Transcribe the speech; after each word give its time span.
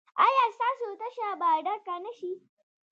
ایا 0.25 0.45
ستاسو 0.55 0.87
تشه 1.01 1.29
به 1.39 1.49
ډکه 1.65 1.95
نه 2.03 2.11
شي؟ 2.17 2.31